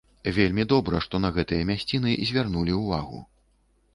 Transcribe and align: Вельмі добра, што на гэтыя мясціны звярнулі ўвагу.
Вельмі 0.35 0.63
добра, 0.71 1.01
што 1.07 1.19
на 1.25 1.29
гэтыя 1.35 1.67
мясціны 1.71 2.15
звярнулі 2.29 2.79
ўвагу. 2.81 3.21